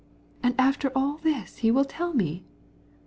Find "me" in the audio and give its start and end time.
2.11-2.43